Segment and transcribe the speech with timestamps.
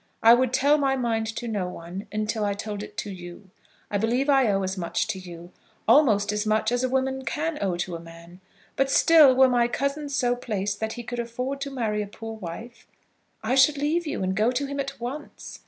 [0.23, 3.51] I would tell my mind to no one till I told it to you.
[3.91, 5.51] I believe I owe as much to you,
[5.87, 8.39] almost as much as a woman can owe to a man;
[8.75, 12.33] but still, were my cousin so placed that he could afford to marry a poor
[12.33, 12.87] wife,
[13.43, 15.59] I should leave you and go to him at once.